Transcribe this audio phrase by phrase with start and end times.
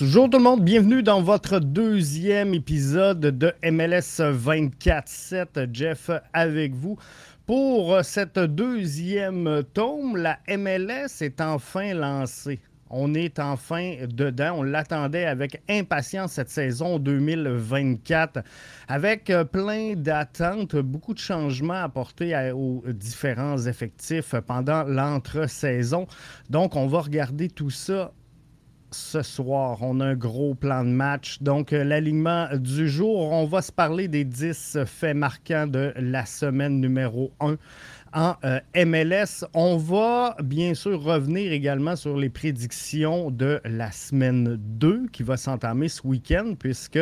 [0.00, 5.68] Bonjour tout le monde, bienvenue dans votre deuxième épisode de MLS 24-7.
[5.70, 6.96] Jeff avec vous.
[7.44, 12.58] Pour cette deuxième tome, la MLS est enfin lancée.
[12.88, 14.60] On est enfin dedans.
[14.60, 18.40] On l'attendait avec impatience cette saison 2024,
[18.88, 26.06] avec plein d'attentes, beaucoup de changements apportés aux différents effectifs pendant l'entre-saison.
[26.48, 28.12] Donc, on va regarder tout ça
[28.90, 29.78] ce soir.
[29.82, 31.42] On a un gros plan de match.
[31.42, 36.26] Donc, euh, l'alignement du jour, on va se parler des 10 faits marquants de la
[36.26, 37.56] semaine numéro 1
[38.14, 39.44] en euh, MLS.
[39.52, 45.36] On va bien sûr revenir également sur les prédictions de la semaine 2 qui va
[45.36, 47.00] s'entamer ce week-end puisque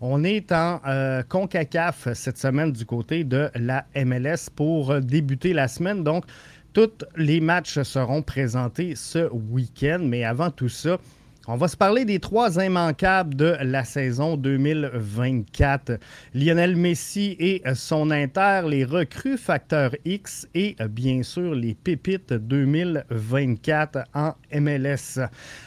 [0.00, 5.68] on est en euh, CONCACAF cette semaine du côté de la MLS pour débuter la
[5.68, 6.04] semaine.
[6.04, 6.24] Donc,
[6.72, 9.98] tous les matchs seront présentés ce week-end.
[10.02, 10.98] Mais avant tout ça,
[11.48, 15.98] on va se parler des trois immanquables de la saison 2024.
[16.34, 24.04] Lionel Messi et son Inter, les recrues Facteur X et bien sûr les pépites 2024
[24.14, 25.18] en MLS.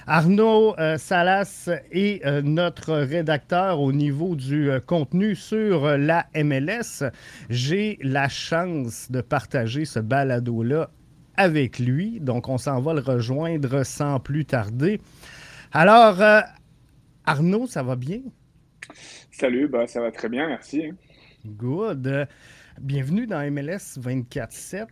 [0.07, 7.03] Arnaud euh, Salas est euh, notre rédacteur au niveau du euh, contenu sur la MLS.
[7.49, 10.89] J'ai la chance de partager ce balado-là
[11.35, 15.01] avec lui, donc on s'en va le rejoindre sans plus tarder.
[15.77, 16.39] Alors, euh,
[17.25, 18.21] Arnaud, ça va bien?
[19.29, 20.93] Salut, bah, ça va très bien, merci.
[21.45, 22.29] Good.
[22.79, 24.85] bienvenue dans MLS 24-7.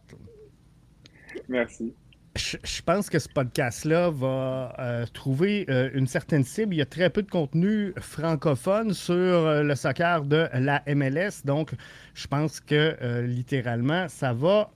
[1.47, 1.93] Merci.
[2.35, 6.75] Je, pense que ce podcast-là va euh, trouver euh, une certaine cible.
[6.75, 11.45] Il y a très peu de contenu francophone sur le soccer de la MLS.
[11.45, 11.71] Donc,
[12.13, 14.69] je pense que littéralement, ça va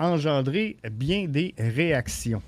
[0.00, 2.42] engendrer bien des réactions.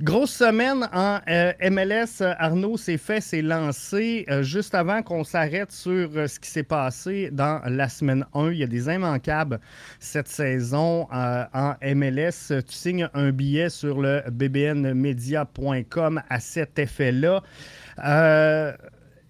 [0.00, 2.22] Grosse semaine en euh, MLS.
[2.38, 4.24] Arnaud, s'est fait, c'est lancé.
[4.28, 8.50] Euh, juste avant qu'on s'arrête sur euh, ce qui s'est passé dans la semaine 1,
[8.50, 9.60] il y a des immanquables
[10.00, 12.48] cette saison en MLS.
[12.48, 17.42] Tu signes un billet sur le bbnmedia.com à cet effet-là.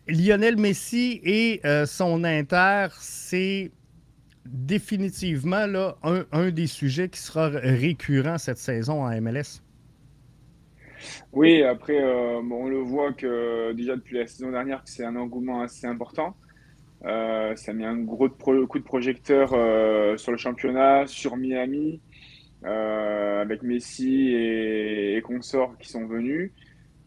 [0.07, 3.71] Lionel Messi et son Inter, c'est
[4.47, 5.67] définitivement
[6.03, 9.64] un, des sujets qui sera récurrent cette saison en MLS.
[11.33, 15.63] Oui, après, euh, on le voit que déjà depuis la saison dernière, c'est un engouement
[15.63, 16.37] assez important.
[17.05, 22.01] Euh, ça a mis un gros coup de projecteur euh, sur le championnat, sur Miami,
[22.63, 26.51] avec Messi et, consorts qui sont venus.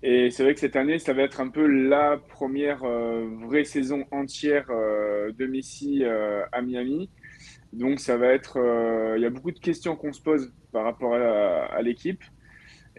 [0.04, 4.06] Et c'est vrai que cette année, ça va être un peu la première vraie saison
[4.12, 7.10] entière de Messi à Miami.
[7.74, 8.60] Donc ça va être,
[9.18, 12.24] il y a beaucoup de questions qu'on se pose par rapport à l'équipe.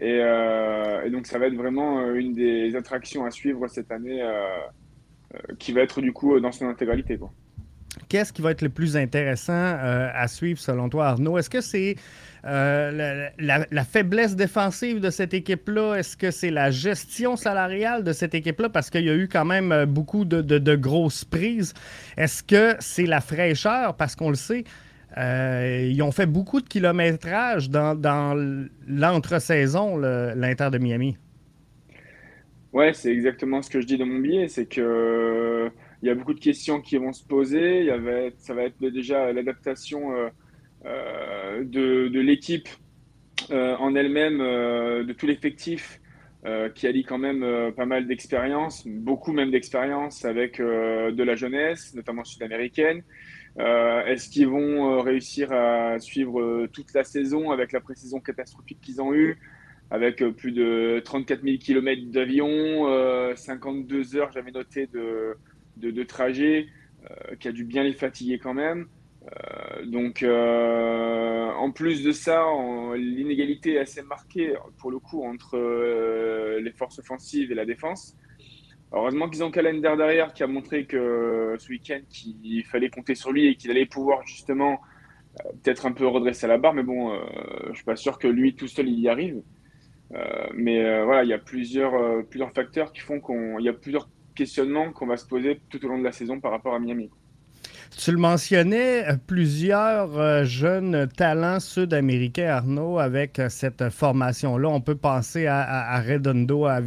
[0.01, 4.21] Euh, et, donc, ça va être vraiment euh, une des attractions à suivre cette année
[4.21, 4.47] euh,
[5.57, 7.19] qui va être du coup dans son intégralité.
[8.07, 11.37] Qu'est-ce qui va être le plus intéressant à suivre selon toi, Arnaud?
[11.37, 11.95] Est-ce que c'est
[12.43, 15.95] la, faiblesse défensive de cette équipe-là?
[15.95, 18.69] Est-ce que c'est la gestion salariale de cette équipe-là?
[18.69, 21.73] Parce qu'il y a eu quand même beaucoup de, de grosses prises.
[22.15, 23.95] Est-ce que c'est la fraîcheur?
[23.95, 24.63] Parce qu'on le sait,
[25.19, 28.35] euh, ils ont fait beaucoup de kilométrage dans,
[28.87, 31.17] l'entre-saison, l'Inter de Miami.
[32.71, 34.47] Ouais, c'est exactement ce que je dis dans mon billet.
[34.47, 35.69] C'est que
[36.01, 37.91] il y a beaucoup de questions qui vont se poser.
[38.37, 40.29] Ça va être déjà l'adaptation euh,
[40.85, 42.69] euh, de, l'équipe
[43.51, 45.99] en elle-même, de tout l'effectif.
[46.75, 52.23] qui allie quand même pas mal d'expérience, beaucoup même d'expérience avec de la jeunesse, notamment
[52.23, 53.03] sud-américaine,
[53.57, 58.19] euh, est-ce qu'ils vont euh, réussir à suivre euh, toute la saison avec la précision
[58.19, 59.39] catastrophique qu'ils ont eue,
[59.91, 65.35] avec plus de 34 000 km d'avion, 52 heures, j'avais noté, de,
[65.77, 66.67] de, trajet,
[67.39, 68.87] qui a dû bien les fatiguer quand même.
[69.87, 72.45] donc, en plus de ça,
[72.95, 75.57] l'inégalité est assez marquée pour le coup entre
[76.59, 78.15] les forces offensives et la défense.
[78.91, 83.31] Heureusement qu'ils ont Calendar derrière qui a montré que ce week-end qu'il fallait compter sur
[83.31, 84.79] lui et qu'il allait pouvoir justement
[85.39, 86.73] euh, peut-être un peu redresser la barre.
[86.73, 87.19] Mais bon, euh,
[87.69, 89.41] je suis pas sûr que lui tout seul il y arrive.
[90.15, 94.09] Euh, mais voilà, il y a plusieurs, plusieurs facteurs qui font qu'il y a plusieurs
[94.33, 97.11] questionnements qu'on va se poser tout au long de la saison par rapport à Miami.
[97.95, 104.69] Tu le mentionnais, plusieurs jeunes talents sud-américains, Arnaud, avec cette formation-là.
[104.69, 106.81] On peut penser à, à Redondo, à euh,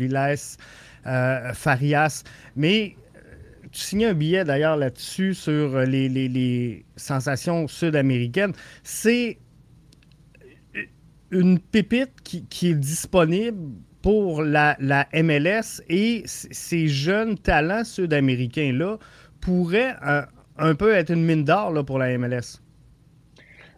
[1.55, 2.25] Farias.
[2.57, 3.21] Mais euh,
[3.71, 8.53] tu signais un billet d'ailleurs là-dessus sur les, sensations sud-américaines.
[8.83, 9.39] C'est
[11.31, 13.71] une pépite qui, est disponible
[14.03, 18.99] pour la, la MLS et ces jeunes talents sud-américains-là
[19.41, 19.97] pourraient
[20.59, 22.61] un peu être une mine d'or pour la MLS.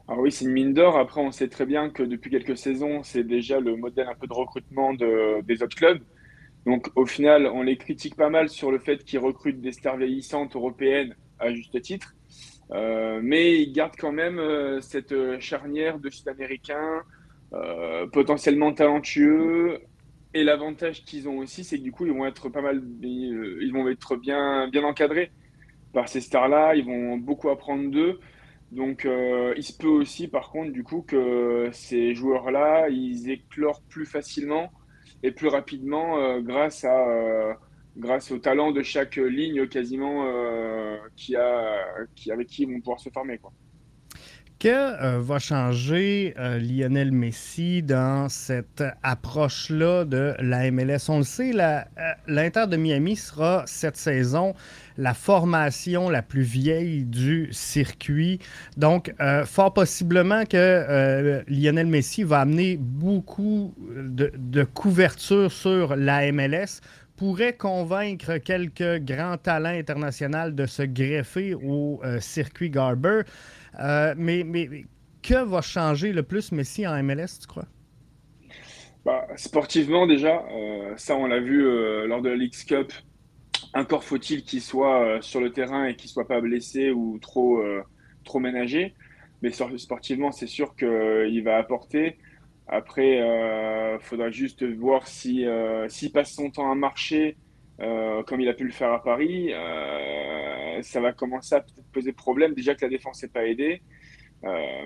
[0.06, 0.98] Alors oui, c'est une mine d'or.
[0.98, 4.26] Après, on sait très bien que depuis quelques saisons, c'est déjà le modèle un peu
[4.26, 6.02] de recrutement des autres clubs.
[6.66, 9.98] Donc au final, on les critique pas mal sur le fait qu'ils recrutent des stars
[9.98, 12.14] vieillissantes européennes à juste titre.
[12.70, 17.02] Euh, mais ils gardent quand même euh, cette charnière de Sud-Américains
[17.52, 19.80] euh, potentiellement talentueux.
[20.32, 23.70] Et l'avantage qu'ils ont aussi, c'est que du coup, ils vont être pas mal, ils
[23.72, 25.30] vont être bien, bien encadrés
[25.92, 26.74] par ces stars-là.
[26.74, 28.18] Ils vont beaucoup apprendre d'eux.
[28.72, 29.06] Donc,
[29.56, 34.72] il se peut aussi, par contre, du coup, que ces joueurs-là, ils éclorent plus facilement
[35.24, 37.56] et plus rapidement grâce à
[37.96, 41.84] grâce au talent de chaque ligne quasiment euh, qui a,
[42.14, 43.38] qui, avec qui ils vont pouvoir se former.
[43.38, 43.52] Quoi.
[44.64, 51.10] Que euh, va changer euh, Lionel Messi dans cette approche-là de la MLS?
[51.10, 51.52] On le sait,
[52.26, 54.54] l'Inter de Miami sera cette saison
[54.96, 58.38] la formation la plus vieille du circuit.
[58.78, 59.12] Donc,
[59.44, 66.80] fort possiblement que Lionel Messi va amener beaucoup de, couverture sur la MLS
[67.16, 73.22] pourrait convaincre quelques grands talents internationaux de se greffer au euh, circuit Garber.
[73.80, 74.84] Euh, mais, mais,
[75.22, 77.66] que va changer le plus Messi en MLS, tu crois?
[79.04, 81.62] Bah, sportivement, déjà, euh, ça, on l'a vu
[82.06, 82.92] lors de la League Cup.
[83.74, 87.62] Encore faut-il qu'il soit sur le terrain et qu'il ne soit pas blessé ou trop,
[88.24, 88.94] trop ménagé.
[89.42, 92.16] Mais sportivement, c'est sûr qu'il va apporter.
[92.66, 97.36] Après, il euh, faudra juste voir si euh, s'il passe son temps à marcher
[97.80, 99.52] euh, comme il a pu le faire à Paris,
[100.82, 102.54] ça va commencer à peut-être poser problème.
[102.54, 103.82] Déjà que la défense n'est pas aidée,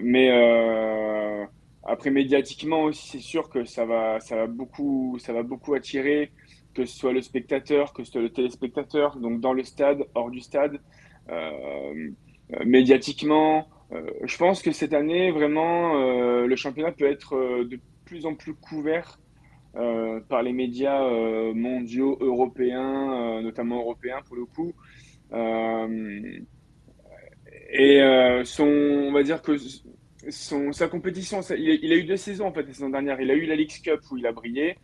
[0.03, 0.31] mais
[1.85, 6.31] après médiatiquement aussi, c'est sûr que ça va, ça va beaucoup, ça va beaucoup attirer
[6.75, 10.31] que ce soit le spectateur, que ce soit le téléspectateur, donc dans le stade, hors
[10.31, 10.81] du stade,
[12.65, 13.69] médiatiquement.
[13.93, 18.27] Euh, je pense que cette année, vraiment, euh, le championnat peut être euh, de plus
[18.27, 19.19] en plus couvert
[19.75, 21.03] par les médias
[21.55, 24.73] mondiaux, européens, notamment européens pour le coup.
[27.73, 28.01] et
[28.45, 29.57] son, on va dire que
[30.31, 33.21] son, sa compétition, il, a, eu deux saisons en fait la saison dernière.
[33.21, 34.77] Il a eu la League Cup où il a brillé.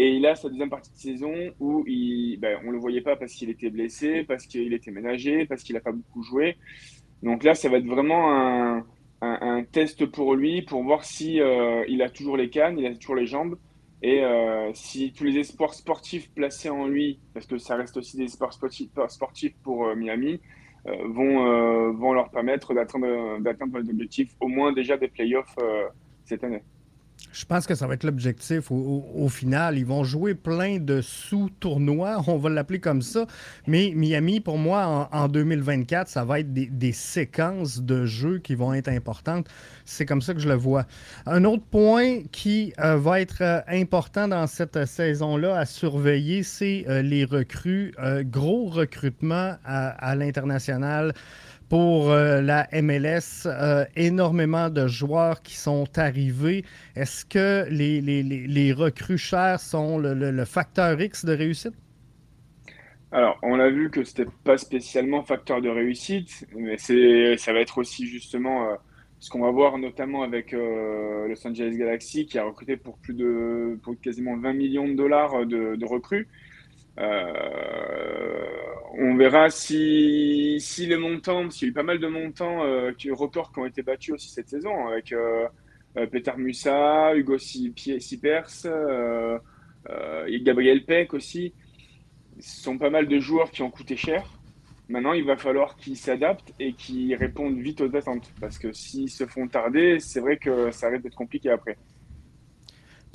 [0.00, 3.00] Et il a sa deuxième partie de saison où il, ben, on ne le voyait
[3.00, 6.56] pas parce qu'il était blessé, parce qu'il était ménagé, parce qu'il n'a pas beaucoup joué.
[7.24, 8.86] Donc là, ça va être vraiment un,
[9.20, 12.94] un, test pour lui, pour voir si euh, il a toujours les cannes, il a
[12.94, 13.58] toujours les jambes,
[14.02, 18.16] et euh, si tous les espoirs sportifs placés en lui, parce que ça reste aussi
[18.16, 20.40] des espoirs sportifs, pour euh, Miami,
[21.04, 25.54] vont, vont leur permettre d'atteindre les objectifs, au moins déjà des playoffs
[26.24, 26.62] cette année.
[27.32, 29.78] Je pense que ça va être l'objectif au, final.
[29.78, 33.26] Ils vont jouer plein de sous-tournois, on va l'appeler comme ça.
[33.66, 38.72] Mais Miami, pour moi, en, 2024, ça va être des, séquences de jeux qui vont
[38.72, 39.46] être importantes.
[39.84, 40.86] C'est comme ça que je le vois.
[41.26, 46.86] Un autre point qui euh, va être euh, important dans cette saison-là à surveiller, c'est
[46.88, 47.94] euh, les recrues.
[48.24, 51.14] gros recrutement à l'international
[51.68, 56.64] pour euh, la MLS, euh, énormément de joueurs qui sont arrivés.
[56.96, 61.74] Est-ce que les, recrues chères sont le, facteur X de réussite?
[63.10, 67.60] Alors, on a vu que ce n'était pas spécialement facteur de réussite, mais ça va
[67.60, 68.74] être aussi justement euh,
[69.18, 73.78] ce qu'on va voir notamment avec Los Angeles Galaxy qui a recruté pour plus de
[74.02, 76.28] quasiment 20 millions de dollars de recrues.
[76.98, 78.46] Euh,
[78.94, 82.92] on verra si, si les montants, s'il y a eu pas mal de montants, euh,
[83.12, 85.46] records qui ont été battus aussi cette saison, avec euh,
[86.10, 88.66] Peter Musa, Hugo Sipers,
[90.42, 91.54] Gabriel Peck aussi.
[92.40, 94.24] Ce sont pas mal de joueurs qui ont coûté cher.
[94.88, 98.32] Maintenant, il va falloir qu'ils s'adaptent et qu'ils répondent vite aux attentes.
[98.40, 101.76] Parce que s'ils se font tarder, c'est vrai que ça risque d'être compliqué après.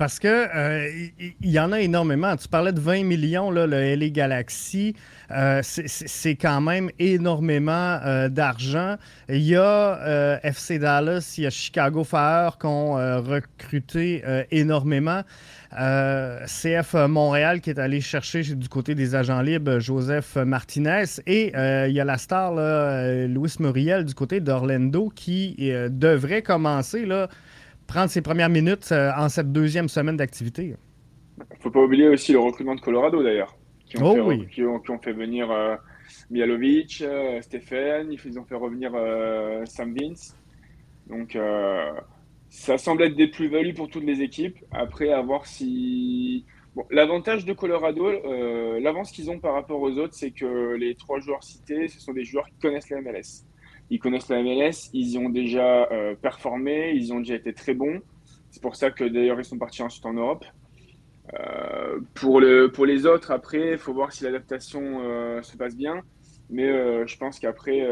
[0.03, 1.07] Parce que euh,
[1.39, 2.36] il y, en a énormément.
[2.36, 4.98] Tu parlais de 20 millions, là, le LA Galaxy.
[5.31, 8.98] Euh, c'est quand même énormément euh, d'argent.
[9.29, 15.22] Il y a FC Dallas, il y a Chicago Fire qui ont recruté énormément.
[15.72, 21.05] CF Montréal qui est allé chercher du côté des agents libres Joseph Martinez.
[21.27, 21.53] Et
[21.88, 27.29] il y a la star Louis Muriel du côté d'Orlando qui devrait commencer là,
[27.87, 30.75] prendre ses premières minutes euh, en cette deuxième semaine d'activité.
[31.37, 34.45] Il ne faut pas oublier aussi le recrutement de Colorado d'ailleurs, qui, ont oh fait,
[34.47, 35.75] qui, ont, fait venir euh,
[36.29, 38.91] Mialovic, euh, Stéphane, ils ont fait revenir
[39.65, 40.35] Sam Vince.
[41.07, 41.37] Donc
[42.49, 44.57] ça semble être des plus-values pour toutes les équipes.
[44.71, 46.45] Après, à voir si
[46.89, 51.19] L'avantage de Colorado, euh, l'avance qu'ils ont par rapport aux autres, c'est que les trois
[51.19, 53.45] joueurs cités, ce sont des joueurs qui connaissent la MLS.
[53.89, 57.73] Ils connaissent la MLS, ils y ont déjà euh, performé, ils ont déjà été très
[57.73, 58.01] bons.
[58.49, 60.45] C'est pour ça que d'ailleurs ils sont partis ensuite en Europe.
[61.33, 66.01] Euh, pour, le, pour les autres, après, il faut voir si l'adaptation se passe bien.
[66.49, 66.67] Mais
[67.07, 67.87] je pense qu'après,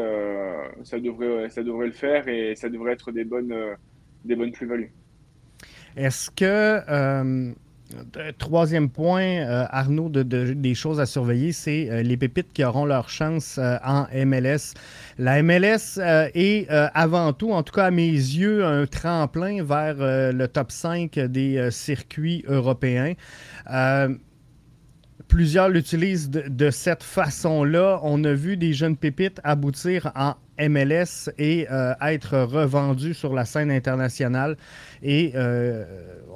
[0.84, 3.54] ça, devrait, ça devrait le faire et ça devrait être des bonnes,
[4.24, 4.92] des bonnes plus-values.
[5.96, 7.52] Est-ce que
[8.38, 12.84] Troisième point, euh, Arnaud, de, des choses à surveiller, c'est euh, les pépites qui auront
[12.84, 14.74] leur chance euh, en MLS.
[15.18, 15.98] La MLS
[16.34, 19.96] est avant tout, en tout cas à mes yeux, un tremplin vers
[20.32, 23.12] le top 5 des circuits européens.
[25.28, 28.00] Plusieurs l'utilisent de, cette façon-là.
[28.02, 31.66] On a vu des jeunes pépites aboutir en MLS et
[32.00, 34.56] être revendus sur la scène internationale.
[35.02, 35.34] Et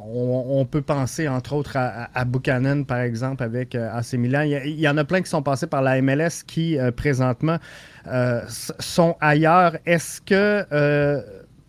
[0.09, 4.43] on, peut penser entre autres à, Buchanan, par exemple, avec euh, AC Milan.
[4.43, 7.59] Il y, en a plein qui sont passés par la MLS qui, euh, présentement,
[8.07, 9.77] euh, sont ailleurs.
[9.85, 11.25] Est-ce que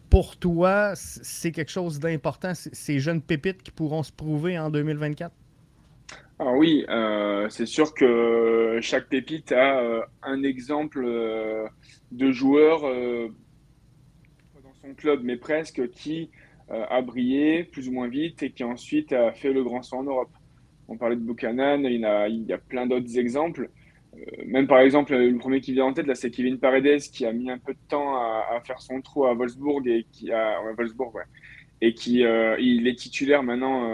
[0.09, 5.31] pour toi, c'est quelque chose d'important, ces jeunes pépites qui pourront se prouver en 2024?
[6.39, 6.85] Ah oui,
[7.49, 11.03] c'est sûr que chaque pépite a un exemple
[12.11, 16.29] de joueur dans son club, mais presque, qui
[16.69, 19.97] euh, a brillé plus ou moins vite et qui ensuite a fait le grand saut
[19.97, 20.31] en Europe.
[20.89, 23.69] On parlait de Buchanan, il y a, plein d'autres exemples.
[24.15, 27.25] Euh, même par exemple, le premier qui vient en tête, là, c'est Kevin Paredes qui
[27.25, 30.59] a mis un peu de temps à, faire son trou à Wolfsburg et qui a,
[30.77, 31.13] Wolfsburg,
[31.81, 33.87] et qui euh, il est titulaire maintenant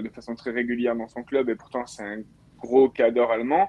[0.00, 2.18] de façon très régulière dans son club et pourtant c'est un
[2.58, 3.68] gros cadre allemand.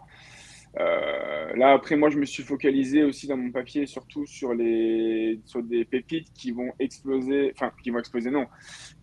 [0.78, 5.40] Euh, là, après, moi, je me suis focalisé aussi dans mon papier, surtout sur, les,
[5.46, 8.48] sur des pépites qui vont exploser, enfin, qui vont exploser, non,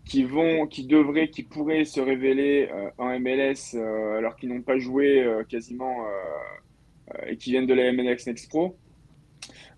[0.04, 4.62] qui vont, qui devraient, qui pourraient se révéler euh, en MLS euh, alors qu'ils n'ont
[4.62, 6.06] pas joué quasiment
[7.26, 8.76] et qui viennent de la MLS Next Pro.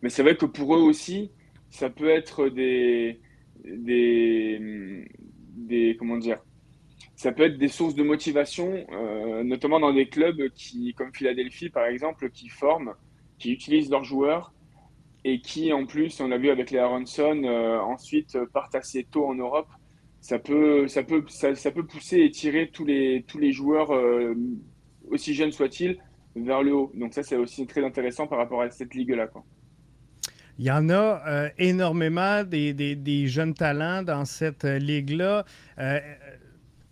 [0.03, 1.31] Mais c'est vrai que pour eux aussi,
[1.71, 3.21] ça peut être des,
[3.65, 5.07] des,
[5.99, 6.39] comment dire,
[7.17, 11.69] ça peut être des sources de motivation, euh, notamment dans des clubs qui, comme Philadelphie
[11.71, 12.95] par exemple, qui forment,
[13.39, 14.53] qui utilisent leurs joueurs
[15.25, 19.27] et qui, en plus, on l'a vu avec les Aronson, euh, ensuite partent assez tôt
[19.27, 19.69] en Europe.
[20.21, 24.35] Ça peut, ça peut, ça, peut pousser et tirer tous les, tous les joueurs, euh,
[25.11, 25.99] aussi jeunes soient-ils,
[26.37, 26.93] vers le haut.
[26.95, 29.29] Donc ça, c'est aussi très intéressant par rapport à cette ligue-là.
[30.59, 35.45] Il y en a énormément des, jeunes talents dans cette ligue-là.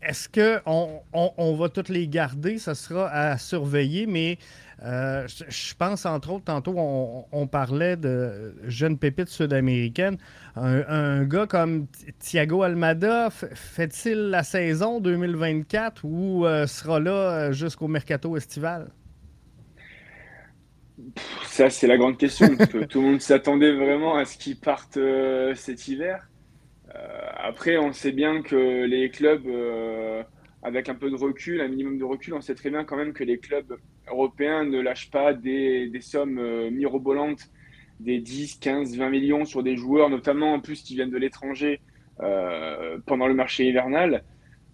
[0.06, 2.58] Est-ce qu'on on, va toutes les garder?
[2.58, 4.38] Ça sera à surveiller, mais
[4.84, 10.18] euh, je pense, entre autres, tantôt, on, parlait de jeunes pépites sud-américaines.
[10.54, 11.86] Un, gars comme
[12.18, 18.88] Thiago Almada, fait-il la saison 2024 ou euh, sera là euh, jusqu'au mercato estival?
[21.44, 22.48] Ça, c'est la grande question.
[22.88, 24.98] tout le monde s'attendait vraiment à ce qu'il parte
[25.54, 26.28] cet hiver.
[26.96, 30.22] Euh, après, on sait bien que les clubs, euh,
[30.62, 33.12] avec un peu de recul, un minimum de recul, on sait très bien quand même
[33.12, 33.76] que les clubs
[34.08, 37.50] européens ne lâchent pas des, sommes euh, mirobolantes,
[38.00, 41.80] des 10, 15, 20 millions sur des joueurs, notamment en plus qui viennent de l'étranger
[43.04, 44.24] pendant le marché hivernal.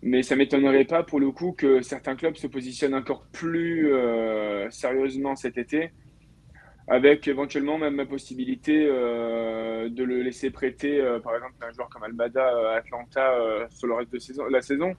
[0.01, 3.93] Mais ça m'étonnerait pas pour le coup que certains clubs se positionnent encore plus
[4.71, 5.91] sérieusement cet été
[6.89, 11.89] avec éventuellement même la possibilité euh, de le laisser prêter, euh, par exemple, un joueur
[11.89, 14.95] comme Albada à euh, Atlanta sur le reste de saison, la saison.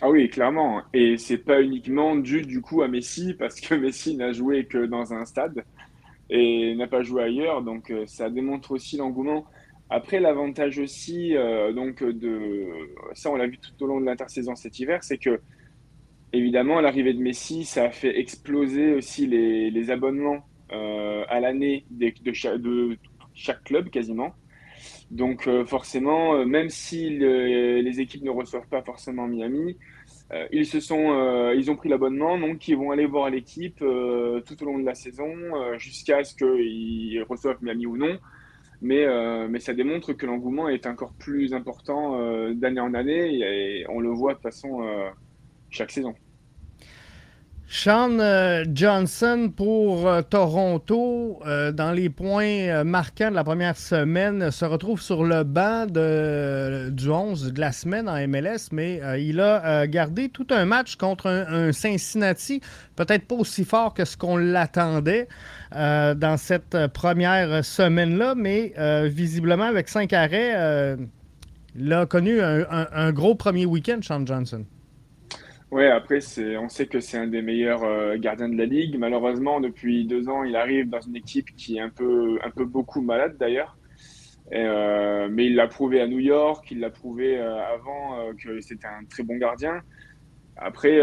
[0.03, 0.84] Ah oui, clairement.
[0.93, 4.86] Et c'est pas uniquement dû du coup à Messi, parce que Messi n'a joué que
[4.86, 5.63] dans un stade
[6.29, 7.63] et n'a pas joué ailleurs.
[7.63, 9.48] Donc euh, ça démontre aussi l'engouement.
[9.92, 12.66] Après, l'avantage aussi, euh, donc de
[13.14, 15.42] ça, on l'a vu tout au long de l'intersaison cet hiver, c'est que
[16.34, 22.34] évidemment, l'arrivée de Messi, ça a fait exploser aussi les, abonnements à l'année de,
[23.34, 24.34] chaque club quasiment.
[25.12, 29.76] Donc forcément, même si les équipes ne reçoivent pas forcément Miami,
[30.34, 33.82] euh, ils se sont, euh, ils ont pris l'abonnement, donc ils vont aller voir l'équipe
[33.82, 35.30] euh, tout au long de la saison
[35.78, 38.18] jusqu'à ce qu'ils reçoivent Miami ou non.
[38.82, 39.06] Mais,
[39.48, 44.10] mais ça démontre que l'engouement est encore plus important d'année en année et, on le
[44.10, 44.82] voit de toute façon
[45.70, 46.16] chaque saison.
[47.74, 54.51] Sean euh, Johnson pour euh, Toronto, euh, dans les points marquants de la première semaine,
[54.51, 59.88] se retrouve sur le banc du 11 de la semaine en MLS, mais il a
[59.88, 62.60] gardé tout un match contre un, Cincinnati,
[62.98, 65.30] peut-être pas aussi fort que ce qu'on l'attendait
[65.72, 68.74] dans cette première semaine-là, mais
[69.08, 70.98] visiblement avec cinq arrêts,
[71.78, 74.66] il a connu un, un gros premier week-end, Sean Johnson.
[75.72, 78.98] Ouais, après, c'est, on sait que c'est un des meilleurs euh, gardiens de la ligue.
[78.98, 82.66] Malheureusement, depuis deux ans, il arrive dans une équipe qui est un peu, un peu
[82.66, 83.78] beaucoup malade d'ailleurs.
[84.51, 88.88] Euh, mais il l'a prouvé à New York, il l'a prouvé euh, avant que c'était
[88.88, 89.82] un très bon gardien.
[90.58, 90.98] Après,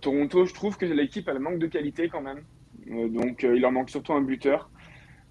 [0.00, 2.42] Toronto, je trouve que l'équipe a le manque de qualité quand même.
[2.86, 4.70] donc, il leur manque surtout un buteur.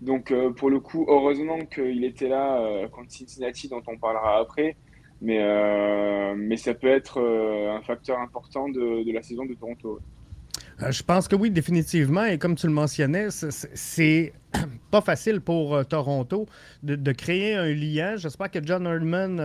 [0.02, 4.76] Donc, pour le coup, heureusement qu'il était là contre Cincinnati, dont on parlera après.
[5.22, 10.00] Mais, euh, mais ça peut être euh, un facteur important de, la saison de Toronto.
[10.82, 12.26] Euh, je pense que oui, définitivement.
[12.26, 14.34] Et comme tu le mentionnais, c'est
[14.92, 16.48] pas facile pour Toronto
[16.82, 18.16] de, créer un lien.
[18.16, 19.40] J'espère que John Herdman,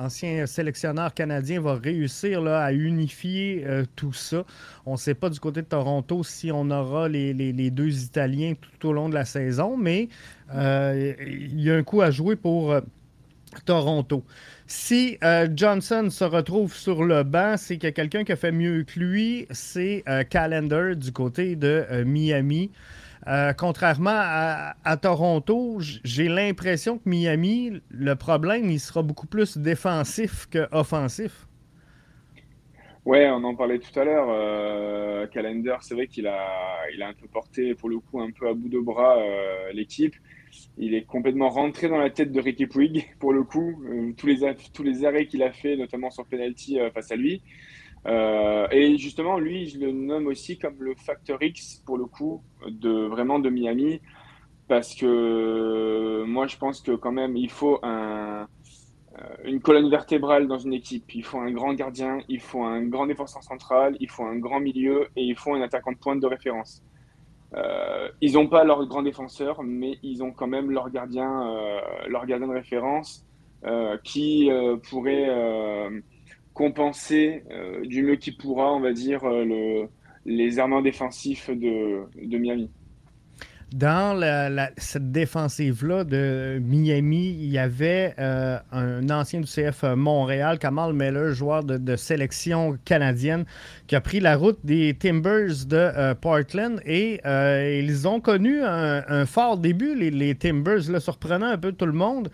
[0.00, 4.44] ancien sélectionneur canadien, va réussir là, à unifier tout ça.
[4.86, 8.88] On ne sait pas du côté de Toronto si on aura les deux Italiens tout
[8.88, 10.08] au long de la saison, mais
[10.54, 12.76] il y a un coup à jouer pour
[13.62, 14.24] Toronto.
[14.66, 18.36] Si euh, Johnson se retrouve sur le banc, c'est qu'il y a quelqu'un qui a
[18.36, 22.72] fait mieux que lui, c'est euh, Calendar du côté de euh, Miami.
[23.56, 31.46] contrairement à, Toronto, j'ai l'impression que Miami, le problème, il sera beaucoup plus défensif qu'offensif.
[33.04, 35.30] Ouais, on en parlait tout à l'heure.
[35.30, 38.48] Calendar, c'est vrai qu'il a, il a un peu porté, pour le coup, un peu
[38.48, 39.16] à bout de bras
[39.72, 40.14] l'équipe.
[40.78, 43.82] Il est complètement rentré dans la tête de Ricky Puig, pour le coup.
[43.88, 47.16] Euh, tous, les, tous les arrêts qu'il a fait, notamment sur penalty euh, face à
[47.16, 47.42] lui.
[48.06, 52.42] Euh, et justement, lui, je le nomme aussi comme le facteur X, pour le coup,
[52.68, 54.00] de vraiment de Miami.
[54.68, 58.48] Parce que moi, je pense que quand même, il faut un,
[59.44, 61.14] une colonne vertébrale dans une équipe.
[61.14, 64.60] Il faut un grand gardien, il faut un grand défenseur central, il faut un grand
[64.60, 66.82] milieu et il faut un attaquant de pointe de référence.
[67.54, 71.80] Euh, ils n'ont pas leur grand défenseur, mais ils ont quand même leur gardien, euh,
[72.08, 73.24] leur gardien de référence
[73.64, 74.50] euh, qui
[74.88, 75.28] pourrait
[76.54, 77.44] compenser
[77.84, 79.88] du mieux qu'il pourra, on va dire, le,
[80.24, 82.70] les errements défensifs de Miami
[83.72, 90.92] dans cette défensive-là de Miami, il y avait euh, un ancien du CF Montréal, Kamal
[90.92, 93.44] Meller, joueur de, sélection canadienne,
[93.88, 98.62] qui a pris la route des Timbers de euh, Portland et euh, ils ont connu
[98.62, 102.30] un, fort début, les, Timbers, surprenant un peu tout le monde.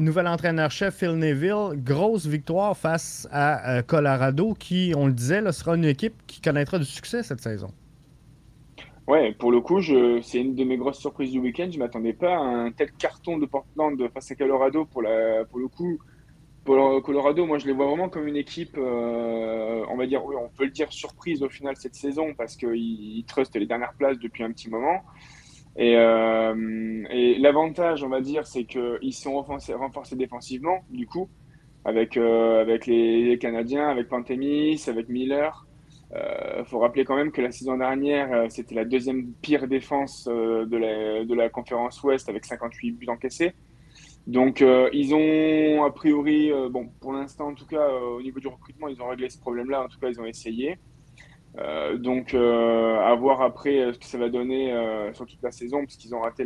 [0.00, 5.84] nouvel entraîneur-chef Phil Neville, grosse victoire face à Colorado, qui, on le disait, sera une
[5.84, 7.68] équipe qui connaîtra du succès cette saison.
[9.08, 11.68] Ouais, pour le coup, c'est une de mes grosses surprises du week-end.
[11.70, 14.84] Je m'attendais pas à un tel carton de Portland face à Colorado.
[14.84, 15.98] Pour, la, pour le coup,
[16.64, 20.64] Colorado, moi, je les vois vraiment comme une équipe, euh, on va dire, on peut
[20.64, 24.50] le dire surprise au final cette saison parce qu'ils trustent les dernières places depuis un
[24.50, 25.02] petit moment.
[25.76, 31.28] Et, euh, et l'avantage, on va dire, c'est qu'ils sont renforcés, renforcés, défensivement, du coup,
[31.84, 35.65] avec, euh, avec les Canadiens, avec Pantemis, avec Miller.
[36.12, 39.66] Il euh, faut rappeler quand même que la saison dernière, euh, c'était la deuxième pire
[39.66, 43.54] défense euh, de la, conférence Ouest avec 58 buts encaissés.
[44.26, 48.88] Donc, ils ont a priori, bon, pour l'instant en tout cas, au niveau du recrutement,
[48.88, 49.84] ils ont réglé ce problème-là.
[49.84, 50.78] En tout cas, ils ont essayé.
[51.98, 54.74] donc, à voir après ce que ça va donner
[55.12, 56.44] sur toute la saison, puisqu'ils ont raté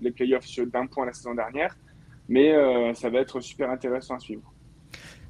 [0.00, 1.76] les playoffs d'un point la saison dernière.
[2.28, 2.52] Mais
[2.94, 4.51] ça va être super intéressant à suivre.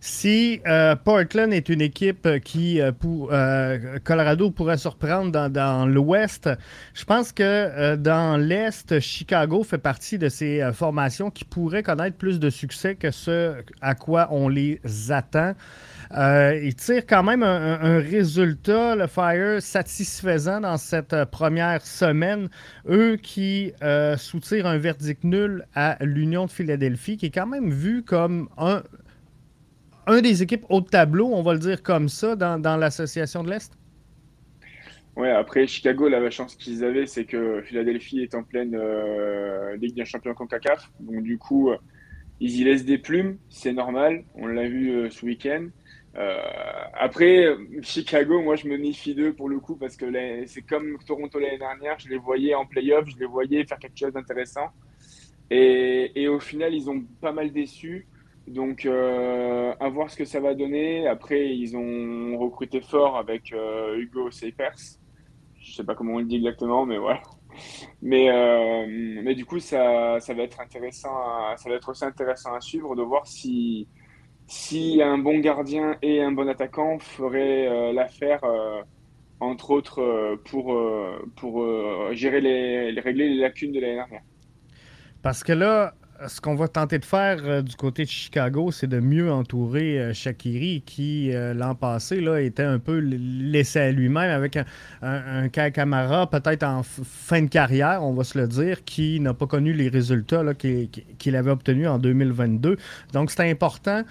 [0.05, 6.51] Si euh, Portland est une équipe qui, euh, pour, euh, Colorado pourrait surprendre dans, l'Ouest,
[6.93, 12.41] je pense que dans l'Est, Chicago fait partie de ces formations qui pourraient connaître plus
[12.41, 15.55] de succès que ce à quoi on les attend.
[16.11, 22.49] ils tirent quand même un, résultat, le Fire, satisfaisant dans cette première semaine.
[22.89, 23.73] Eux qui
[24.17, 28.83] soutirent un verdict nul à l'Union de Philadelphie, qui est quand même vu comme un,
[30.07, 33.51] un des équipes haut de tableau, on va le dire comme ça, dans, l'association de
[33.51, 33.73] l'Est?
[35.17, 38.77] Ouais, après Chicago, la chance qu'ils avaient, c'est que Philadelphie est en pleine
[39.77, 40.91] Ligue des champions CONCACAF.
[41.01, 41.71] Donc du coup,
[42.41, 44.25] ils y laissent des plumes, c'est normal.
[44.35, 45.69] On l'a vu ce week-end.
[46.17, 46.37] Euh,
[46.93, 50.07] après, Chicago, moi je me méfie d'eux pour le coup parce que
[50.47, 53.99] c'est comme Toronto l'année dernière, je les voyais en playoff, je les voyais faire quelque
[53.99, 54.69] chose d'intéressant.
[55.51, 58.07] Et, et, au final, ils ont pas mal déçu.
[58.47, 61.07] Donc, euh, à voir ce que ça va donner.
[61.07, 64.99] Après, ils ont recruté fort avec euh, Hugo Seipers.
[65.59, 67.23] Je sais pas comment on le dit exactement, mais voilà.
[68.01, 68.31] Mais,
[69.23, 71.11] mais du coup, ça, ça, va être intéressant
[71.57, 73.87] ça va être aussi intéressant à suivre de voir si,
[74.47, 78.83] si un bon gardien et un bon attaquant feraient euh, l'affaire, euh,
[79.41, 80.79] entre autres, euh, pour,
[81.37, 81.67] pour
[82.13, 84.23] gérer les, régler les lacunes de l'année dernière.
[85.23, 85.95] Parce que là,
[86.29, 89.99] ce qu'on va tenter de faire euh, du côté de Chicago, c'est de mieux entourer
[89.99, 94.65] euh, Shakiri, qui euh, l'an passé là, était un peu laissé à lui-même avec un,
[95.03, 99.47] un, Kamara peut-être en fin de carrière, on va se le dire, qui n'a pas
[99.47, 102.77] connu les résultats qu'il avait obtenus en 2022.
[103.13, 104.03] Donc c'est important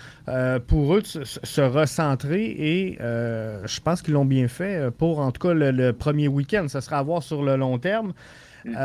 [0.67, 5.47] pour eux de se, recentrer et je pense qu'ils l'ont bien fait pour en tout
[5.47, 6.65] cas le, premier week-end.
[6.67, 8.13] Ça sera à voir sur le long terme.
[8.65, 8.75] Mm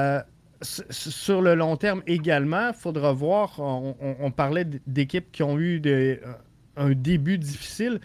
[0.62, 6.16] sur le long terme également, il faudra voir, on, parlait d'équipes qui ont eu euh,
[6.76, 8.00] un début difficile.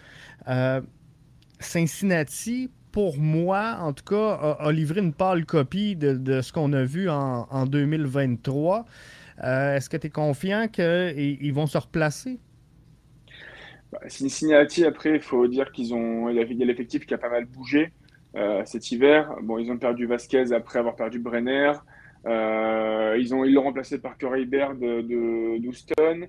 [0.48, 0.80] Euh,
[1.60, 6.84] Cincinnati, pour moi, en tout cas, a, livré une pâle copie de, ce qu'on a
[6.84, 8.84] vu en, 2023.
[9.44, 12.38] Euh, est-ce que tu es confiant qu'ils vont se replacer?
[13.92, 16.28] Bah, Cincinnati, après, il faut dire qu'ils ont.
[16.28, 17.92] Il y a l'effectif qui a pas mal bougé
[18.64, 19.34] cet hiver.
[19.42, 21.72] Bon, ils ont perdu Vasquez après avoir perdu Brenner.
[22.26, 26.28] Euh, ils ont ils l'ont remplacé par Corey Baird de d'Houston.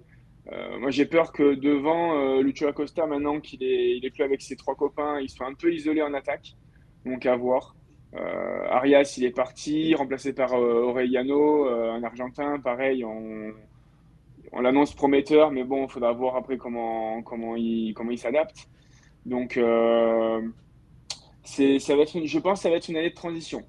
[0.52, 4.24] Euh, moi, j'ai peur que devant euh, Lucio Acosta, maintenant qu'il est, il est plus
[4.24, 6.56] avec ses trois copains, il soit un peu isolé en attaque.
[7.06, 7.76] Donc, à voir.
[8.16, 12.60] Euh, Arias, il est parti, remplacé par Orellano, un Argentin.
[12.60, 13.52] Pareil, on,
[14.52, 18.68] on l'annonce prometteur, mais bon, il faudra voir après comment, comment il, comment il s'adapte.
[19.26, 19.60] Donc,
[21.44, 23.64] c'est, ça va être je pense que ça va être une année de transition.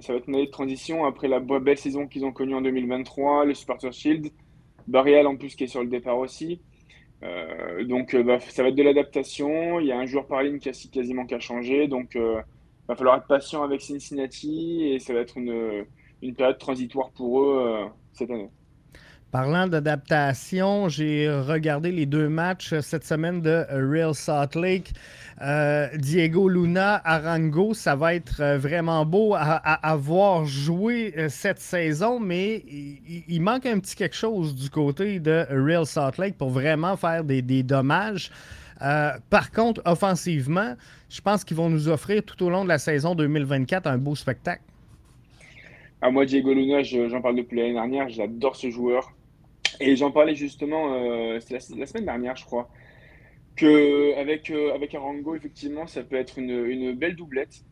[0.00, 2.60] Ça va être une année de transition après la belle saison qu'ils ont connue en
[2.60, 4.30] 2023, le Supporter Shield,
[4.86, 6.60] Barrial en plus qui est sur le départ aussi.
[7.22, 9.80] Euh, donc euh, bah, ça va être de l'adaptation.
[9.80, 11.88] Il y a un joueur par ligne qui a quasiment qu'à changer.
[11.88, 12.40] Donc il euh,
[12.88, 17.90] va falloir être patient avec Cincinnati et ça va être une période transitoire pour eux
[18.12, 18.50] cette année.
[19.32, 24.92] Parlant d'adaptation, j'ai regardé les deux matchs cette semaine de Real Salt Lake.
[25.40, 31.60] Euh, Diego Luna, Arango, ça va être euh, vraiment beau à, voir jouer euh, cette
[31.60, 32.64] saison, mais
[33.28, 37.22] il, manque un petit quelque chose du côté de Real Salt Lake pour vraiment faire
[37.22, 38.32] des, dommages.
[38.80, 40.74] par contre, offensivement,
[41.08, 44.16] je pense qu'ils vont nous offrir tout au long de la saison 2024 un beau
[44.16, 44.62] spectacle.
[46.02, 49.12] Ah, moi, Diego Luna, j'en parle depuis l'année dernière, j'adore ce joueur.
[49.80, 52.68] Et j'en parlais justement, euh, la, semaine dernière, je crois,
[53.56, 57.64] que avec, euh, avec Arango, effectivement, ça peut être une, belle doublette.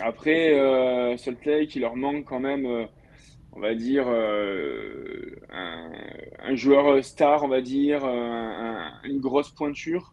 [0.00, 2.86] Après, euh, Salt Lake, il leur manque quand même, euh,
[3.52, 10.12] on va dire, euh, un, joueur star, on va dire, un, une grosse pointure.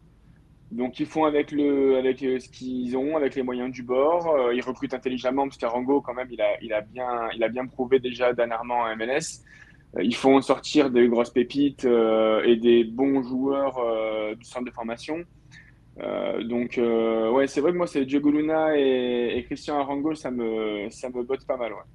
[0.70, 4.52] Donc ils font avec, le, avec ce qu'ils ont, avec les moyens du bord.
[4.52, 7.66] ils recrutent intelligemment parce qu'Arango, quand même, il a, il, a bien, il a bien
[7.66, 9.42] prouvé déjà dernièrement en MLS.
[9.96, 14.66] Euh, ils font sortir des grosses pépites euh, et des bons joueurs euh, du centre
[14.66, 15.24] de formation.
[16.44, 21.08] donc, ouais, c'est vrai que moi, c'est Diego Luna et, Christian Arango, ça me, ça
[21.08, 21.72] me botte pas mal.
[21.72, 21.88] Ouais.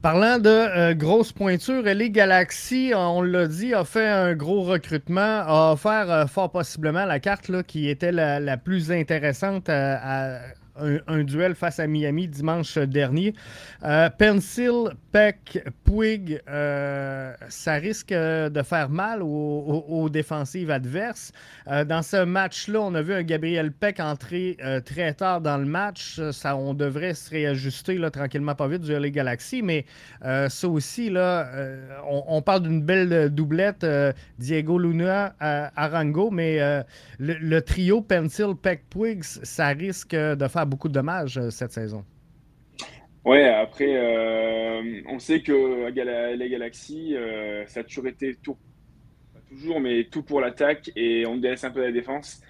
[0.00, 5.72] Parlant de grosses pointures, les Galaxy, on l'a dit, a fait un gros recrutement, a
[5.72, 10.40] offert fort possiblement la carte là, qui était la, plus intéressante à
[10.76, 13.34] un, duel face à Miami dimanche dernier.
[13.84, 21.32] Euh, Pencil, Peck, Puig, euh, ça risque de faire mal aux, défensives adverses.
[21.68, 25.64] Euh, dans ce match-là, on a vu un Gabriel Peck entrer très tard dans le
[25.64, 26.20] match.
[26.32, 29.84] Ça, on devrait se réajuster là, tranquillement, pas vite, du les Galaxy, mais
[30.22, 31.48] ça aussi, là,
[32.08, 33.86] on, parle d'une belle doublette,
[34.38, 36.58] Diego Luna, Arango, mais
[37.18, 41.72] le, le, trio Pencil, Peck, Puig, ça risque de faire beaucoup de dommages euh, cette
[41.72, 42.04] saison.
[43.24, 48.56] Ouais, après, euh, on sait que les Galaxies, euh, ça a toujours été tout,
[49.48, 52.42] toujours, mais tout pour l'attaque et on délaisse un peu la défense.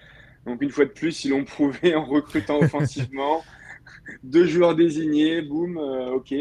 [0.45, 3.41] Donc, une fois de plus, ils l'ont prouvé en recrutant offensivement.
[4.23, 6.33] Deux joueurs désignés, boum, ok.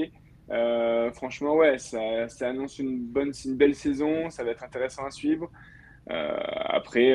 [1.13, 4.31] franchement, ouais, ça, annonce une bonne, une belle saison.
[4.31, 5.49] Ça va être intéressant à suivre.
[6.09, 7.13] après,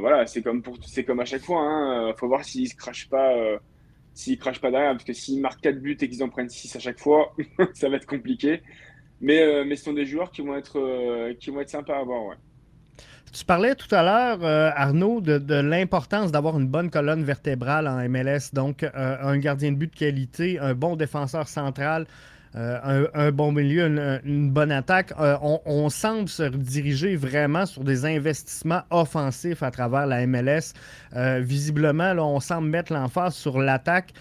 [0.00, 0.62] voilà, c'est comme
[1.06, 1.60] comme à chaque fois.
[1.62, 2.14] Il hein.
[2.16, 3.32] faut voir s'ils se crachent pas,
[4.18, 6.76] s'ils crachent pas derrière, parce que s'ils marquent 4 buts et qu'ils en prennent 6
[6.76, 7.34] à chaque fois,
[7.74, 8.62] ça va être compliqué.
[9.20, 12.36] Mais, mais ce sont des joueurs qui vont être, qui vont être sympas à voir.
[13.32, 17.96] Tu parlais tout à l'heure, euh, Arnaud, de, l'importance d'avoir une bonne colonne vertébrale en
[18.08, 22.06] MLS, donc euh, un gardien de but de qualité, un bon défenseur central,
[22.56, 23.86] euh, un, bon milieu,
[24.24, 25.12] une, bonne attaque.
[25.20, 30.72] Euh, on, semble se diriger vraiment sur des investissements offensifs à travers la MLS.
[31.14, 34.12] Euh, visiblement, on semble mettre l'emphase sur l'attaque.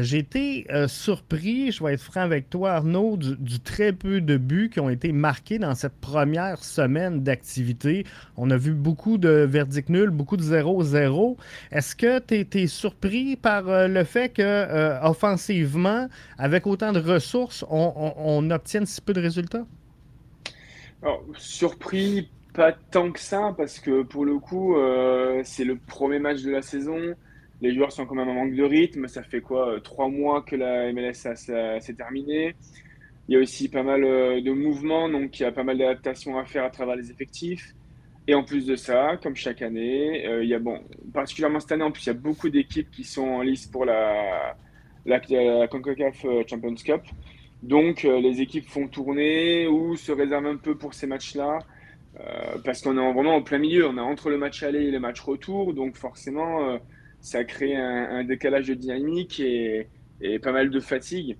[0.00, 4.68] J'ai été surpris, je vais être franc avec toi, Arnaud, du, très peu de buts
[4.72, 8.04] qui ont été marqués dans cette première semaine d'activité.
[8.36, 11.36] On a vu beaucoup de verdicts nuls, beaucoup de 0-0.
[11.70, 17.64] Est-ce que tu es, surpris par le fait que, offensivement, avec autant de ressources,
[18.50, 19.66] obtienne si peu de résultats?
[21.36, 26.42] surpris, pas tant que ça, parce que pour le coup, euh, c'est le premier match
[26.42, 27.14] de la saison.
[27.60, 29.08] Les joueurs sont quand même en manque de rythme.
[29.08, 32.54] Ça fait quoi euh, Trois mois que la MLS s'est terminée.
[33.28, 35.78] Il y a aussi pas mal euh, de mouvements, donc il y a pas mal
[35.78, 37.74] d'adaptations à faire à travers les effectifs.
[38.28, 40.80] Et en plus de ça, comme chaque année, il y a, bon,
[41.12, 43.84] particulièrement cette année, en plus, il y a beaucoup d'équipes qui sont en lice pour
[43.84, 44.56] la,
[45.04, 47.02] la, la CONCACAF Champions Cup.
[47.66, 51.58] Donc euh, les équipes font tourner ou se réservent un peu pour ces matchs-là.
[52.20, 54.90] Euh, parce qu'on est vraiment en plein milieu, on est entre le match aller et
[54.90, 56.78] le match retour, donc forcément euh,
[57.20, 59.88] ça crée un, décalage de dynamique et,
[60.42, 61.36] pas mal de fatigue.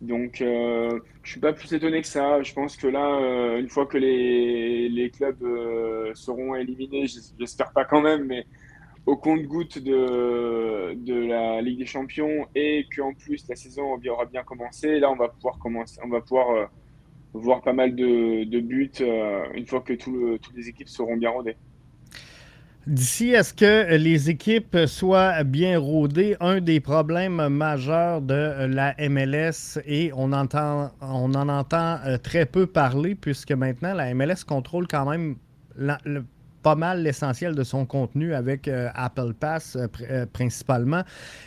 [0.00, 2.42] Donc je suis pas plus étonné que ça.
[2.42, 5.44] Je pense que là, une fois que les, les clubs
[6.14, 7.06] seront éliminés,
[7.38, 8.46] j'espère pas quand même, mais
[9.06, 14.98] au compte-goutte de, la Ligue des Champions et qu'en plus la saison aura bien commencé,
[14.98, 16.64] là on va pouvoir commencer, on va pouvoir euh,
[17.32, 21.56] voir pas mal de, buts euh, une fois que toutes les équipes seront bien rodées.
[22.88, 28.94] D'ici à ce que les équipes soient bien rodées, un des problèmes majeurs de la
[29.08, 34.44] MLS, et on, entend, on en entend euh, très peu parler, puisque maintenant la MLS
[34.46, 35.34] contrôle quand même
[35.76, 36.22] le
[36.66, 41.04] pas mal l'essentiel de son contenu avec euh, Apple Pass euh, euh, principalement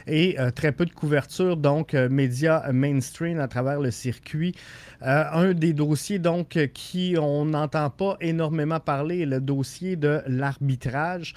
[0.07, 4.55] et très peu de couverture, donc médias mainstream à travers le circuit.
[5.01, 11.35] un des dossiers donc qui on n'entend pas énormément parler est le dossier de l'arbitrage.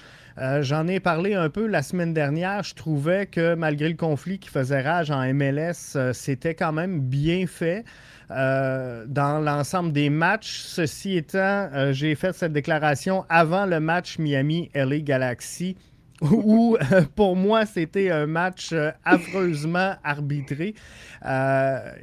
[0.61, 2.63] J'en ai parlé un peu la semaine dernière.
[2.63, 7.47] Je trouvais que malgré le conflit qui faisait rage en MLS, c'était quand même bien
[7.47, 7.85] fait.
[8.31, 10.61] Euh, dans l'ensemble des matchs.
[10.61, 15.77] Ceci étant, euh, j'ai fait cette déclaration avant le match Miami-LA Galaxy
[16.23, 18.73] où euh, pour moi c'était un match
[19.05, 20.75] affreusement arbitré.